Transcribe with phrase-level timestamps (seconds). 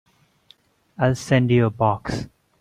[0.97, 2.25] I'll send you a box.